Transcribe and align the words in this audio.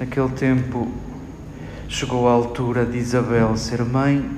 Naquele 0.00 0.30
tempo 0.30 0.90
chegou 1.86 2.26
a 2.26 2.32
altura 2.32 2.86
de 2.86 2.96
Isabel 2.96 3.54
ser 3.54 3.84
mãe 3.84 4.30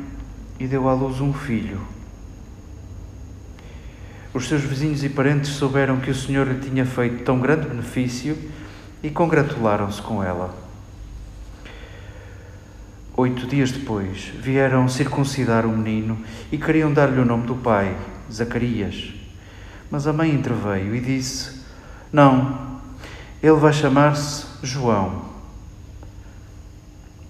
e 0.59 0.66
deu 0.66 0.88
à 0.88 0.93
luz 0.93 1.21
um 1.21 1.33
filho. 1.33 1.80
Os 4.35 4.48
seus 4.48 4.62
vizinhos 4.62 5.05
e 5.05 5.09
parentes 5.09 5.51
souberam 5.51 6.01
que 6.01 6.10
o 6.10 6.15
Senhor 6.16 6.49
lhe 6.49 6.59
tinha 6.59 6.85
feito 6.85 7.23
tão 7.23 7.38
grande 7.38 7.69
benefício 7.69 8.37
e 9.04 9.09
congratularam-se 9.09 10.02
com 10.02 10.21
ela. 10.21 10.52
Oito 13.16 13.47
dias 13.47 13.71
depois, 13.71 14.32
vieram 14.41 14.88
circuncidar 14.88 15.65
o 15.65 15.69
menino 15.69 16.19
e 16.51 16.59
queriam 16.59 16.93
dar-lhe 16.93 17.21
o 17.21 17.24
nome 17.24 17.47
do 17.47 17.54
pai, 17.54 17.97
Zacarias. 18.29 19.13
Mas 19.88 20.09
a 20.09 20.13
mãe 20.13 20.35
interveio 20.35 20.93
e 20.93 21.01
disse: 21.01 21.60
Não, 22.13 22.80
ele 23.41 23.60
vai 23.60 23.73
chamar-se 23.73 24.45
João. 24.60 25.32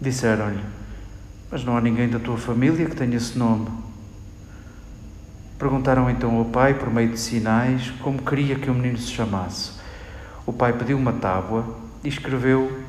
Disseram-lhe: 0.03 0.58
Mas 1.48 1.62
não 1.64 1.77
há 1.77 1.81
ninguém 1.81 2.08
da 2.08 2.19
tua 2.19 2.36
família 2.36 2.86
que 2.86 2.97
tenha 2.97 3.17
esse 3.17 3.39
nome. 3.39 3.69
Perguntaram 5.56 6.11
então 6.11 6.39
ao 6.39 6.45
pai, 6.47 6.75
por 6.75 6.92
meio 6.92 7.11
de 7.11 7.20
sinais, 7.20 7.89
como 8.03 8.20
queria 8.20 8.56
que 8.56 8.69
o 8.69 8.75
menino 8.75 8.98
se 8.98 9.12
chamasse. 9.12 9.75
O 10.45 10.53
pai 10.53 10.73
pediu 10.73 10.98
uma 10.98 11.12
tábua 11.12 11.64
e 12.03 12.08
escreveu: 12.08 12.83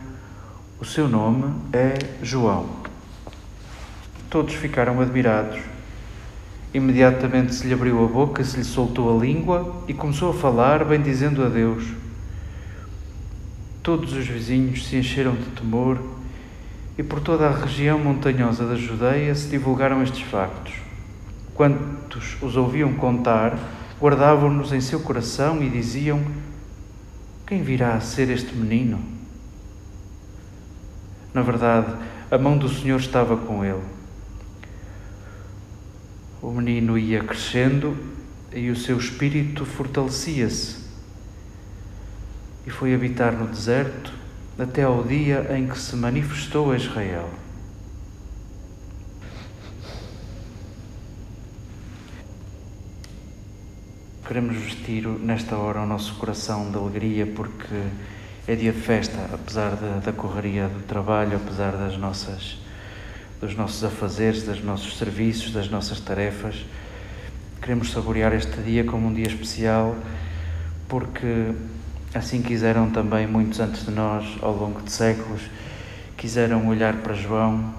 O 0.80 0.86
seu 0.86 1.08
nome 1.08 1.54
é 1.72 2.00
João. 2.24 2.68
Todos 4.28 4.56
ficaram 4.56 5.00
admirados. 5.00 5.60
Imediatamente 6.74 7.54
se 7.54 7.68
lhe 7.68 7.76
abriu 7.76 8.04
a 8.04 8.08
boca, 8.08 8.44
se 8.44 8.58
lhe 8.58 8.64
soltou 8.64 9.16
a 9.16 9.24
língua 9.24 9.84
e 9.88 9.94
começou 9.94 10.32
a 10.32 10.34
falar, 10.34 10.84
bendizendo 10.84 11.46
a 11.46 11.48
Deus. 11.48 11.84
Todos 13.84 14.14
os 14.14 14.26
vizinhos 14.26 14.88
se 14.88 14.96
encheram 14.96 15.36
de 15.36 15.46
temor 15.52 16.13
e 16.98 17.02
por 17.02 17.20
toda 17.20 17.48
a 17.48 17.58
região 17.58 17.98
montanhosa 17.98 18.68
da 18.68 18.76
Judeia 18.76 19.34
se 19.34 19.48
divulgaram 19.48 20.04
estes 20.04 20.22
factos. 20.22 20.74
Quantos 21.56 22.38
os 22.42 22.56
ouviam 22.56 22.94
contar, 22.94 23.58
guardavam-nos 24.00 24.72
em 24.72 24.82
seu 24.82 25.00
coração 25.00 25.62
e 25.64 25.70
diziam: 25.70 26.24
Quem 27.48 27.64
virá 27.64 27.96
a 27.96 28.02
ser 28.02 28.30
este 28.30 28.56
menino? 28.56 29.00
Na 31.34 31.42
verdade, 31.42 31.96
a 32.30 32.38
mão 32.38 32.58
do 32.58 32.70
Senhor 32.70 33.00
estava 33.00 33.36
com 33.38 33.66
ele. 33.66 33.82
O 36.42 36.52
menino 36.52 36.98
ia 36.98 37.24
crescendo 37.24 37.98
e 38.54 38.70
o 38.70 38.76
seu 38.76 38.98
espírito 38.98 39.66
fortalecia-se. 39.66 40.84
E 42.68 42.70
foi 42.70 42.94
habitar 42.94 43.34
no 43.34 43.48
deserto 43.48 44.23
até 44.58 44.84
ao 44.84 45.04
dia 45.04 45.56
em 45.58 45.68
que 45.68 45.78
se 45.78 45.96
manifestou 45.96 46.72
a 46.72 46.76
Israel. 46.76 47.30
Queremos 54.28 54.56
vestir 54.56 55.08
nesta 55.08 55.58
hora 55.58 55.82
o 55.82 55.86
nosso 55.86 56.16
coração 56.16 56.72
de 56.72 56.78
alegria 56.78 57.26
porque 57.26 57.76
é 58.48 58.56
dia 58.56 58.72
de 58.72 58.80
festa, 58.80 59.30
apesar 59.34 59.76
da, 59.76 60.00
da 60.00 60.14
correria 60.14 60.68
do 60.68 60.84
trabalho, 60.88 61.38
apesar 61.38 61.72
das 61.72 61.98
nossas, 61.98 62.58
dos 63.42 63.56
nossos 63.56 63.84
afazeres, 63.84 64.44
dos 64.44 64.64
nossos 64.64 64.98
serviços, 64.98 65.52
das 65.52 65.70
nossas 65.70 66.00
tarefas. 66.00 66.66
Queremos 67.62 67.92
saborear 67.92 68.34
este 68.34 68.62
dia 68.62 68.84
como 68.84 69.08
um 69.08 69.14
dia 69.14 69.28
especial 69.28 69.96
porque 70.88 71.54
Assim 72.16 72.44
quiseram 72.44 72.92
também 72.92 73.26
muitos 73.26 73.60
antes 73.60 73.86
de 73.86 73.92
nós, 73.92 74.38
ao 74.40 74.56
longo 74.56 74.84
de 74.84 74.92
séculos, 74.92 75.42
quiseram 76.16 76.68
olhar 76.68 76.94
para 76.98 77.16
João 77.16 77.74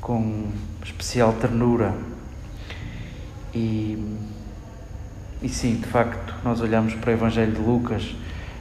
com 0.00 0.52
especial 0.84 1.32
ternura. 1.32 1.92
E, 3.52 3.98
e 5.42 5.48
sim, 5.48 5.74
de 5.74 5.86
facto, 5.86 6.32
nós 6.44 6.60
olhamos 6.60 6.94
para 6.94 7.10
o 7.10 7.12
Evangelho 7.14 7.50
de 7.50 7.60
Lucas, 7.60 8.14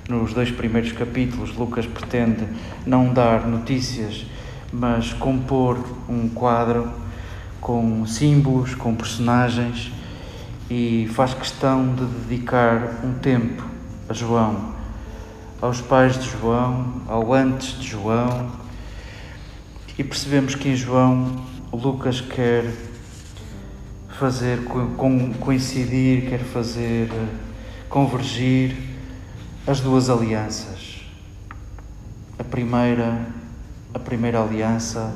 nos 0.10 0.34
dois 0.34 0.50
primeiros 0.50 0.92
capítulos, 0.92 1.56
Lucas 1.56 1.86
pretende 1.86 2.48
não 2.84 3.14
dar 3.14 3.46
notícias, 3.46 4.26
mas 4.74 5.14
compor 5.14 5.78
um 6.10 6.30
quadro 6.30 6.92
com 7.62 8.08
símbolos, 8.08 8.74
com 8.74 8.96
personagens 8.96 9.92
e 10.68 11.08
faz 11.14 11.36
questão 11.36 11.94
de 11.94 12.06
dedicar 12.06 13.02
um 13.04 13.14
tempo 13.14 13.64
a 14.10 14.14
João 14.14 14.75
aos 15.62 15.82
pais 15.82 16.18
de 16.18 16.30
João, 16.30 17.02
ao 17.08 17.34
antes 17.34 17.80
de 17.80 17.88
João, 17.88 18.52
e 19.98 20.04
percebemos 20.04 20.56
que 20.56 20.70
em 20.70 20.76
João 20.76 21.44
Lucas 21.72 22.22
quer 22.22 22.72
fazer 24.20 24.60
coincidir, 25.40 26.30
quer 26.30 26.40
fazer 26.40 27.10
convergir 27.90 28.76
as 29.68 29.80
duas 29.80 30.10
alianças. 30.10 31.02
A 32.38 32.44
primeira, 32.44 33.26
a 33.94 34.00
primeira 34.00 34.42
aliança 34.42 35.16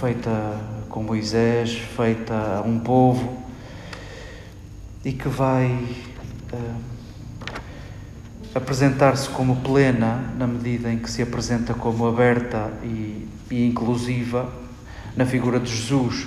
feita 0.00 0.30
com 0.88 1.02
Moisés, 1.02 1.72
feita 1.96 2.58
a 2.58 2.60
um 2.60 2.78
povo 2.78 3.42
e 5.04 5.12
que 5.12 5.28
vai 5.28 5.66
uh, 5.66 6.91
apresentar-se 8.54 9.28
como 9.30 9.56
plena 9.56 10.34
na 10.36 10.46
medida 10.46 10.92
em 10.92 10.98
que 10.98 11.10
se 11.10 11.22
apresenta 11.22 11.72
como 11.72 12.06
aberta 12.06 12.70
e, 12.82 13.26
e 13.50 13.66
inclusiva 13.66 14.48
na 15.16 15.24
figura 15.24 15.58
de 15.58 15.74
Jesus. 15.74 16.26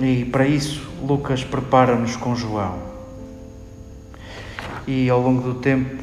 E 0.00 0.24
para 0.24 0.46
isso, 0.46 0.88
Lucas 1.02 1.44
prepara-nos 1.44 2.16
com 2.16 2.34
João. 2.34 2.78
E 4.86 5.10
ao 5.10 5.20
longo 5.20 5.42
do 5.42 5.60
tempo, 5.60 6.02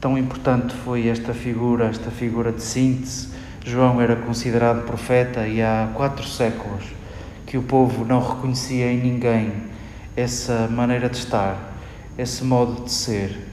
tão 0.00 0.16
importante 0.16 0.74
foi 0.74 1.08
esta 1.08 1.34
figura, 1.34 1.86
esta 1.86 2.10
figura 2.10 2.52
de 2.52 2.62
síntese. 2.62 3.28
João 3.64 4.00
era 4.00 4.16
considerado 4.16 4.86
profeta 4.86 5.46
e 5.46 5.60
há 5.60 5.90
quatro 5.92 6.26
séculos 6.26 6.84
que 7.44 7.58
o 7.58 7.62
povo 7.62 8.04
não 8.04 8.20
reconhecia 8.20 8.90
em 8.90 8.98
ninguém 8.98 9.52
essa 10.16 10.68
maneira 10.68 11.08
de 11.10 11.18
estar, 11.18 11.74
esse 12.16 12.42
modo 12.44 12.84
de 12.84 12.92
ser 12.92 13.48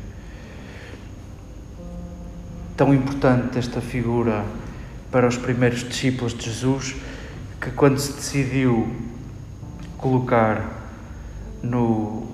tão 2.75 2.93
importante 2.93 3.57
esta 3.57 3.79
figura 3.79 4.43
para 5.11 5.27
os 5.27 5.37
primeiros 5.37 5.87
discípulos 5.87 6.33
de 6.33 6.45
Jesus 6.45 6.95
que, 7.61 7.71
quando 7.71 7.97
se 7.97 8.13
decidiu 8.13 8.87
colocar 9.97 10.61
no, 11.63 12.27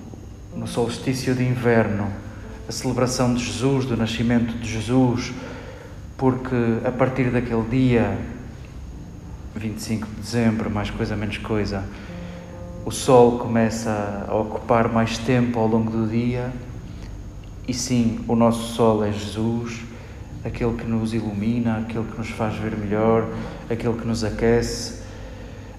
no 0.56 0.66
solstício 0.66 1.36
de 1.36 1.44
inverno 1.44 2.08
a 2.68 2.72
celebração 2.72 3.34
de 3.36 3.44
Jesus, 3.44 3.86
do 3.86 3.96
nascimento 3.96 4.58
de 4.58 4.68
Jesus, 4.68 5.32
porque 6.18 6.56
a 6.84 6.92
partir 6.92 7.30
daquele 7.30 7.64
dia, 7.70 8.18
25 9.56 10.08
de 10.08 10.22
dezembro, 10.22 10.72
mais 10.72 10.90
coisa 10.90 11.16
menos 11.16 11.38
coisa, 11.38 11.84
o 12.84 12.90
sol 12.90 13.38
começa 13.38 14.26
a 14.28 14.34
ocupar 14.34 14.90
mais 14.90 15.20
tempo 15.20 15.60
ao 15.60 15.68
longo 15.68 15.92
do 15.92 16.08
dia, 16.10 16.52
e 17.68 17.74
sim, 17.74 18.20
o 18.28 18.36
nosso 18.36 18.74
sol 18.74 19.06
é 19.06 19.12
Jesus 19.12 19.91
aquele 20.44 20.76
que 20.76 20.86
nos 20.86 21.14
ilumina, 21.14 21.78
aquele 21.78 22.06
que 22.06 22.18
nos 22.18 22.30
faz 22.30 22.56
ver 22.56 22.76
melhor, 22.76 23.28
aquele 23.70 23.98
que 23.98 24.08
nos 24.08 24.24
aquece, 24.24 25.02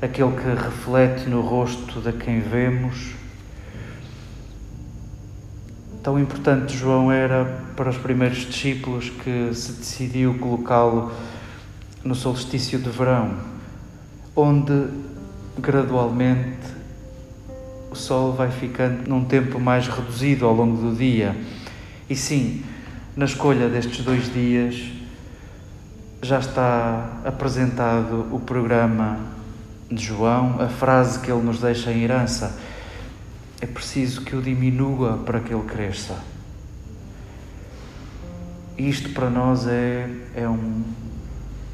aquele 0.00 0.32
que 0.32 0.48
reflete 0.48 1.28
no 1.28 1.40
rosto 1.40 2.00
de 2.00 2.12
quem 2.12 2.40
vemos. 2.40 3.14
Tão 6.02 6.18
importante 6.18 6.76
João 6.76 7.12
era 7.12 7.44
para 7.76 7.90
os 7.90 7.96
primeiros 7.96 8.38
discípulos 8.38 9.10
que 9.10 9.54
se 9.54 9.72
decidiu 9.72 10.38
colocá-lo 10.38 11.12
no 12.04 12.14
solstício 12.14 12.78
de 12.78 12.90
verão, 12.90 13.36
onde 14.34 14.88
gradualmente 15.58 16.72
o 17.90 17.94
sol 17.94 18.32
vai 18.32 18.50
ficando 18.50 19.08
num 19.08 19.24
tempo 19.24 19.60
mais 19.60 19.86
reduzido 19.86 20.46
ao 20.46 20.54
longo 20.54 20.76
do 20.76 20.96
dia. 20.96 21.36
E 22.08 22.16
sim, 22.16 22.64
na 23.14 23.26
escolha 23.26 23.68
destes 23.68 24.02
dois 24.02 24.32
dias 24.32 24.90
já 26.22 26.38
está 26.38 27.20
apresentado 27.24 28.26
o 28.32 28.40
programa 28.40 29.18
de 29.90 30.02
João, 30.02 30.58
a 30.60 30.68
frase 30.68 31.18
que 31.18 31.30
ele 31.30 31.42
nos 31.42 31.60
deixa 31.60 31.92
em 31.92 32.04
herança. 32.04 32.58
É 33.60 33.66
preciso 33.66 34.22
que 34.22 34.34
o 34.34 34.40
diminua 34.40 35.18
para 35.26 35.40
que 35.40 35.52
ele 35.52 35.64
cresça. 35.64 36.16
Isto 38.78 39.10
para 39.10 39.28
nós 39.28 39.66
é, 39.66 40.08
é, 40.34 40.48
um, 40.48 40.82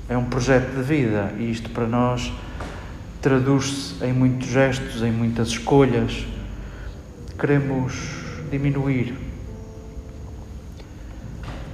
é 0.08 0.16
um 0.16 0.24
projeto 0.24 0.74
de 0.74 0.82
vida 0.82 1.32
e 1.38 1.50
isto 1.50 1.70
para 1.70 1.86
nós 1.86 2.32
traduz-se 3.22 4.04
em 4.04 4.12
muitos 4.12 4.48
gestos, 4.48 5.02
em 5.02 5.12
muitas 5.12 5.48
escolhas. 5.48 6.26
Queremos 7.38 7.94
diminuir 8.50 9.27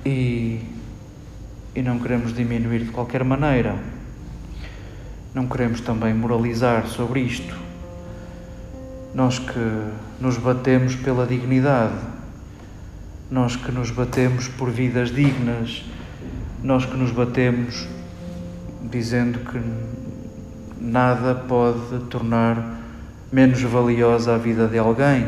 e 0.04 0.60
e 1.74 1.82
não 1.82 1.98
queremos 1.98 2.32
diminuir 2.32 2.84
de 2.84 2.90
qualquer 2.90 3.24
maneira. 3.24 3.76
Não 5.34 5.46
queremos 5.48 5.80
também 5.80 6.14
moralizar 6.14 6.86
sobre 6.86 7.20
isto. 7.20 7.56
Nós 9.12 9.38
que 9.38 9.82
nos 10.20 10.36
batemos 10.36 10.94
pela 10.94 11.26
dignidade, 11.26 11.98
nós 13.30 13.56
que 13.56 13.72
nos 13.72 13.90
batemos 13.90 14.46
por 14.48 14.70
vidas 14.70 15.10
dignas, 15.10 15.84
nós 16.62 16.86
que 16.86 16.96
nos 16.96 17.10
batemos 17.10 17.88
dizendo 18.90 19.40
que 19.40 19.60
nada 20.80 21.34
pode 21.34 22.04
tornar 22.08 22.80
menos 23.32 23.60
valiosa 23.62 24.34
a 24.34 24.38
vida 24.38 24.68
de 24.68 24.78
alguém. 24.78 25.26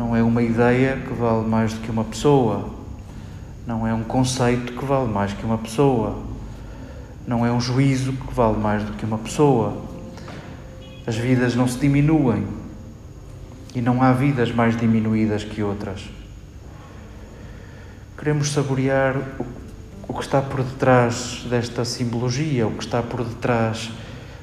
Não 0.00 0.16
é 0.16 0.22
uma 0.22 0.42
ideia 0.42 0.96
que 0.96 1.12
vale 1.12 1.46
mais 1.46 1.74
do 1.74 1.80
que 1.80 1.90
uma 1.90 2.04
pessoa. 2.04 2.70
Não 3.66 3.86
é 3.86 3.92
um 3.92 4.02
conceito 4.02 4.72
que 4.72 4.82
vale 4.82 5.12
mais 5.12 5.34
que 5.34 5.44
uma 5.44 5.58
pessoa. 5.58 6.22
Não 7.26 7.44
é 7.44 7.52
um 7.52 7.60
juízo 7.60 8.14
que 8.14 8.32
vale 8.32 8.56
mais 8.56 8.82
do 8.82 8.94
que 8.94 9.04
uma 9.04 9.18
pessoa. 9.18 9.76
As 11.06 11.16
vidas 11.16 11.54
não 11.54 11.68
se 11.68 11.78
diminuem 11.78 12.46
e 13.74 13.82
não 13.82 14.02
há 14.02 14.10
vidas 14.14 14.50
mais 14.50 14.74
diminuídas 14.74 15.44
que 15.44 15.62
outras. 15.62 16.08
Queremos 18.16 18.52
saborear 18.52 19.18
o, 20.08 20.14
que 20.14 20.22
está 20.22 20.40
por 20.40 20.62
detrás 20.62 21.44
desta 21.50 21.84
simbologia, 21.84 22.66
o 22.66 22.70
que 22.70 22.84
está 22.84 23.02
por 23.02 23.22
detrás 23.22 23.90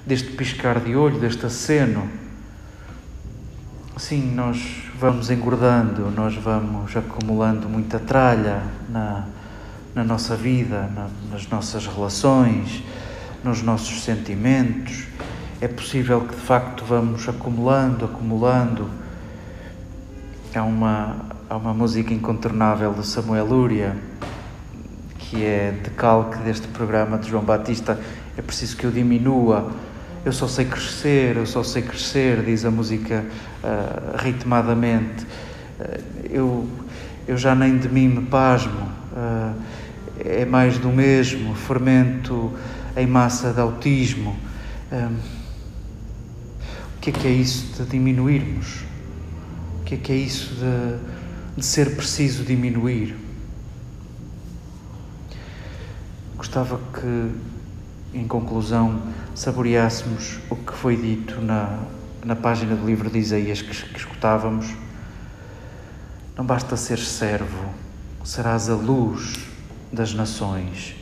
deste 0.06 0.34
piscar 0.34 0.80
de 0.80 0.96
olho, 0.96 1.20
deste 1.20 1.48
aceno. 1.48 2.08
Sim, 3.98 4.36
nós 4.36 4.87
vamos 5.00 5.30
engordando, 5.30 6.10
nós 6.10 6.34
vamos 6.36 6.96
acumulando 6.98 7.70
muita 7.70 8.00
tralha 8.00 8.64
na, 8.90 9.26
na 9.94 10.04
nossa 10.04 10.36
vida, 10.36 10.90
na, 10.96 11.08
nas 11.32 11.48
nossas 11.48 11.86
relações, 11.86 12.84
nos 13.44 13.62
nossos 13.62 14.04
sentimentos. 14.04 15.06
É 15.62 15.68
possível 15.68 16.22
que 16.22 16.36
de 16.36 16.42
facto 16.42 16.84
vamos 16.84 17.30
acumulando, 17.30 18.06
acumulando. 18.06 18.90
Há 20.56 20.64
uma, 20.64 21.16
há 21.48 21.56
uma 21.56 21.76
música 21.76 22.12
incontornável 22.12 22.92
do 22.92 23.04
Samuel 23.04 23.46
Lúria, 23.46 23.96
que 25.20 25.46
é 25.46 25.80
decalque 25.84 26.40
deste 26.40 26.68
programa 26.70 27.20
de 27.20 27.30
João 27.30 27.44
Batista. 27.44 28.00
É 28.36 28.42
preciso 28.42 28.76
que 28.76 28.86
eu 28.86 28.92
diminua 28.92 29.72
eu 30.28 30.34
só 30.34 30.46
sei 30.46 30.66
crescer, 30.66 31.38
eu 31.38 31.46
só 31.46 31.64
sei 31.64 31.82
crescer, 31.82 32.44
diz 32.44 32.66
a 32.66 32.70
música 32.70 33.26
uh, 33.64 34.18
ritmadamente. 34.18 35.24
Uh, 35.80 36.28
eu, 36.30 36.70
eu 37.26 37.38
já 37.38 37.56
nem 37.56 37.78
de 37.78 37.88
mim 37.88 38.10
me 38.10 38.26
pasmo, 38.26 38.90
uh, 39.14 39.56
é 40.20 40.44
mais 40.44 40.78
do 40.80 40.90
mesmo, 40.90 41.56
fermento 41.56 42.52
em 42.98 43.08
massa 43.08 43.54
de 43.54 43.62
autismo. 43.62 44.36
o 46.98 47.00
que 47.00 47.10
é 47.10 47.14
que 47.14 47.26
é 47.26 47.32
isso 47.32 47.82
de 47.82 47.90
diminuirmos? 47.90 48.84
O 49.80 49.84
que 49.86 49.96
é 49.96 49.98
que 49.98 50.12
é 50.12 50.16
isso 50.18 50.56
de, 50.56 50.98
de 51.56 51.66
ser 51.66 51.96
preciso 51.96 52.44
diminuir? 52.44 53.16
Gostava 56.36 56.82
que, 56.94 57.32
em 58.18 58.28
conclusão, 58.28 59.00
saboreássemos 59.36 60.40
o 60.50 60.56
que 60.56 60.74
foi 60.74 60.96
dito 60.98 61.40
na, 61.40 61.78
na 62.26 62.36
página 62.36 62.76
do 62.76 62.86
livro 62.86 63.10
de 63.10 63.20
Isaías 63.20 63.62
que, 63.62 63.70
que 63.70 64.00
escutávamos. 64.00 64.74
Não 66.36 66.44
basta 66.44 66.76
ser 66.76 66.98
servo, 66.98 67.74
serás 68.24 68.70
a 68.70 68.76
luz 68.76 69.38
das 69.94 70.14
nações. 70.14 70.96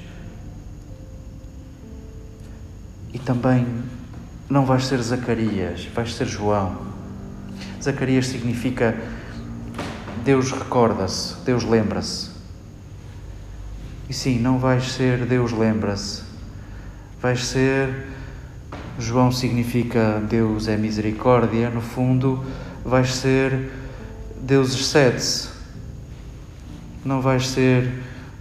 E 3.14 3.20
também 3.20 3.66
não 4.50 4.66
vais 4.66 4.86
ser 4.86 5.02
Zacarias, 5.02 5.86
vais 5.96 6.14
ser 6.14 6.28
João. 6.28 6.86
Zacarias 7.82 8.28
significa 8.28 8.94
Deus 10.26 10.52
recorda-se, 10.52 11.36
Deus 11.46 11.64
lembra-se. 11.64 12.30
E 14.10 14.14
sim, 14.14 14.38
não 14.38 14.60
vais 14.60 14.92
ser 14.92 15.26
Deus 15.26 15.54
lembra-se, 15.54 16.25
vais 17.26 17.44
ser 17.44 18.06
João 19.00 19.32
significa 19.32 20.22
Deus 20.30 20.68
é 20.68 20.78
misericórdia, 20.78 21.72
no 21.72 21.82
fundo, 21.82 22.46
vais 22.86 23.16
ser 23.16 23.72
Deus 24.40 24.76
excede-se. 24.76 25.50
Não 27.04 27.22
vais 27.22 27.48
ser 27.48 27.92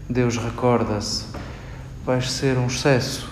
Deus 0.07 0.37
recorda-se, 0.37 1.25
vais 2.05 2.31
ser 2.31 2.59
um 2.59 2.67
excesso. 2.67 3.27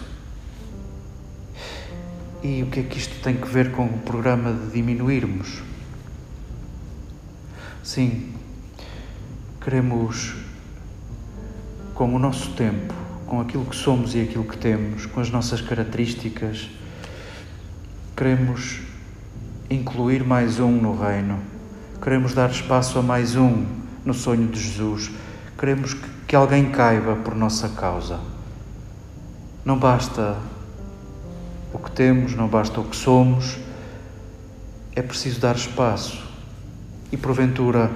E 2.42 2.62
o 2.62 2.68
que 2.68 2.80
é 2.80 2.82
que 2.84 2.96
isto 2.96 3.22
tem 3.22 3.36
que 3.36 3.46
ver 3.46 3.72
com 3.72 3.84
o 3.84 3.98
programa 3.98 4.54
de 4.54 4.70
diminuirmos? 4.70 5.62
Sim, 7.84 8.32
queremos, 9.62 10.34
com 11.92 12.14
o 12.14 12.18
nosso 12.18 12.52
tempo, 12.52 13.01
com 13.32 13.40
aquilo 13.40 13.64
que 13.64 13.74
somos 13.74 14.14
e 14.14 14.20
aquilo 14.20 14.44
que 14.44 14.58
temos, 14.58 15.06
com 15.06 15.18
as 15.18 15.30
nossas 15.30 15.62
características, 15.62 16.68
Queremos 18.14 18.80
incluir 19.70 20.22
mais 20.22 20.60
um 20.60 20.70
no 20.70 20.94
reino. 20.94 21.38
Queremos 22.02 22.34
dar 22.34 22.50
espaço 22.50 22.98
a 22.98 23.02
mais 23.02 23.34
um 23.34 23.64
no 24.04 24.12
sonho 24.12 24.48
de 24.48 24.60
Jesus. 24.60 25.10
Queremos 25.58 25.94
que 26.28 26.36
alguém 26.36 26.70
caiba 26.70 27.16
por 27.16 27.34
nossa 27.34 27.70
causa. 27.70 28.20
Não 29.64 29.78
basta 29.78 30.36
o 31.72 31.78
que 31.78 31.90
temos, 31.90 32.34
não 32.34 32.48
basta 32.48 32.82
o 32.82 32.84
que 32.84 32.96
somos, 32.96 33.56
é 34.94 35.00
preciso 35.00 35.40
dar 35.40 35.56
espaço. 35.56 36.22
E 37.10 37.16
porventura 37.16 37.90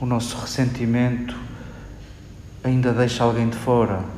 o 0.00 0.06
nosso 0.06 0.38
ressentimento 0.38 1.36
ainda 2.62 2.92
deixa 2.92 3.24
alguém 3.24 3.48
de 3.48 3.56
fora. 3.56 4.15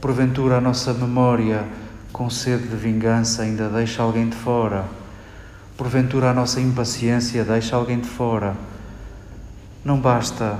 Porventura 0.00 0.58
a 0.58 0.60
nossa 0.60 0.92
memória 0.92 1.64
com 2.12 2.28
sede 2.28 2.68
de 2.68 2.76
vingança 2.76 3.42
ainda 3.42 3.68
deixa 3.68 4.02
alguém 4.02 4.28
de 4.28 4.36
fora. 4.36 4.84
Porventura 5.76 6.30
a 6.30 6.34
nossa 6.34 6.60
impaciência 6.60 7.44
deixa 7.44 7.76
alguém 7.76 8.00
de 8.00 8.08
fora. 8.08 8.54
Não 9.84 9.98
basta 9.98 10.58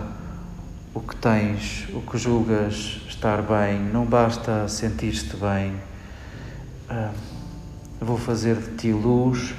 o 0.95 1.01
que 1.01 1.15
tens, 1.17 1.87
o 1.93 2.01
que 2.01 2.17
julgas 2.17 3.01
estar 3.09 3.43
bem, 3.43 3.79
não 3.79 4.07
basta 4.07 4.67
sentir-te 4.69 5.37
bem. 5.37 5.75
Ah, 6.89 7.11
vou 8.01 8.17
fazer 8.17 8.57
de 8.57 8.77
ti 8.77 8.93
luz 8.93 9.55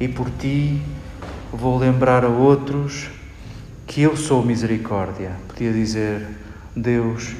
e 0.00 0.08
por 0.08 0.28
ti 0.30 0.82
vou 1.52 1.78
lembrar 1.78 2.24
a 2.24 2.28
outros 2.28 3.08
que 3.86 4.02
eu 4.02 4.16
sou 4.16 4.44
misericórdia. 4.44 5.30
Podia 5.46 5.72
dizer, 5.72 6.26
Deus 6.74 7.34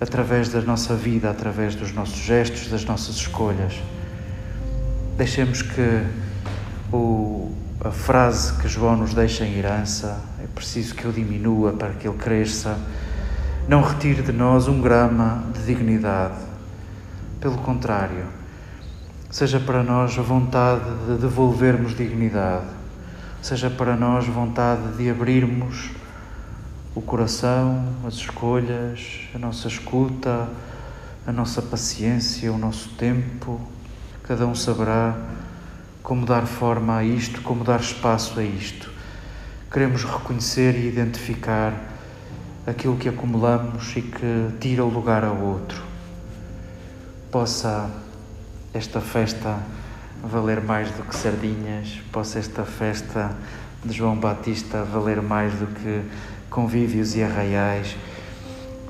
através 0.00 0.48
da 0.48 0.62
nossa 0.62 0.94
vida, 0.94 1.30
através 1.30 1.74
dos 1.74 1.92
nossos 1.92 2.18
gestos, 2.18 2.68
das 2.68 2.84
nossas 2.84 3.16
escolhas. 3.16 3.74
Deixemos 5.16 5.60
que 5.60 6.02
o, 6.90 7.54
a 7.84 7.90
frase 7.90 8.54
que 8.54 8.68
João 8.68 8.96
nos 8.96 9.12
deixa 9.12 9.44
em 9.44 9.58
herança, 9.58 10.18
é 10.42 10.46
preciso 10.54 10.94
que 10.94 11.04
eu 11.04 11.12
diminua 11.12 11.72
para 11.72 11.90
que 11.90 12.08
ele 12.08 12.16
cresça, 12.16 12.78
não 13.68 13.82
retire 13.82 14.22
de 14.22 14.32
nós 14.32 14.66
um 14.66 14.80
grama 14.80 15.44
de 15.52 15.64
dignidade. 15.64 16.38
Pelo 17.38 17.58
contrário, 17.58 18.24
seja 19.30 19.60
para 19.60 19.82
nós 19.82 20.18
a 20.18 20.22
vontade 20.22 20.84
de 21.06 21.20
devolvermos 21.20 21.94
dignidade, 21.94 22.66
seja 23.42 23.68
para 23.68 23.96
nós 23.96 24.26
vontade 24.26 24.96
de 24.96 25.10
abrirmos 25.10 25.90
o 26.94 27.00
coração, 27.00 27.86
as 28.06 28.14
escolhas, 28.14 29.28
a 29.34 29.38
nossa 29.38 29.68
escuta, 29.68 30.48
a 31.26 31.32
nossa 31.32 31.62
paciência, 31.62 32.52
o 32.52 32.58
nosso 32.58 32.90
tempo. 32.90 33.60
Cada 34.24 34.46
um 34.46 34.54
saberá 34.54 35.16
como 36.02 36.26
dar 36.26 36.46
forma 36.46 36.96
a 36.96 37.04
isto, 37.04 37.40
como 37.42 37.62
dar 37.62 37.80
espaço 37.80 38.40
a 38.40 38.42
isto. 38.42 38.90
Queremos 39.70 40.04
reconhecer 40.04 40.74
e 40.74 40.88
identificar 40.88 41.72
aquilo 42.66 42.96
que 42.96 43.08
acumulamos 43.08 43.96
e 43.96 44.02
que 44.02 44.50
tira 44.58 44.84
o 44.84 44.88
lugar 44.88 45.24
ao 45.24 45.36
outro. 45.36 45.82
Possa 47.30 47.88
esta 48.74 49.00
festa 49.00 49.58
valer 50.24 50.60
mais 50.60 50.90
do 50.90 51.04
que 51.04 51.14
sardinhas, 51.14 52.00
possa 52.10 52.38
esta 52.38 52.64
festa 52.64 53.30
de 53.84 53.92
João 53.92 54.16
Batista 54.16 54.82
valer 54.82 55.22
mais 55.22 55.52
do 55.54 55.66
que 55.68 56.02
convívios 56.50 57.14
e 57.14 57.22
arraiais, 57.22 57.96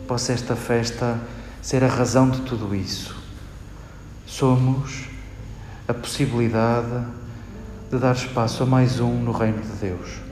possa 0.09 0.33
esta 0.33 0.57
festa 0.57 1.21
ser 1.63 1.85
a 1.85 1.89
razão 1.89 2.29
de 2.29 2.41
tudo 2.41 2.75
isso. 2.75 3.15
Somos 4.27 5.05
a 5.87 5.95
possibilidade 5.95 7.07
de 7.91 7.99
dar 7.99 8.15
espaço 8.15 8.63
a 8.63 8.67
mais 8.67 8.99
um 8.99 9.13
no 9.13 9.33
reino 9.33 9.61
de 9.61 9.73
Deus. 9.73 10.30